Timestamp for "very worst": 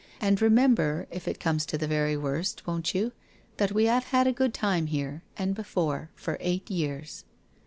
1.87-2.65